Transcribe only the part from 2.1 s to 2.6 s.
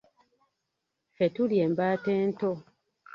ento